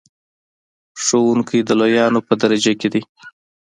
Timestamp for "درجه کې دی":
2.41-3.01